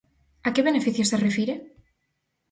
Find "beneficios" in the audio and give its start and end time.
0.69-1.09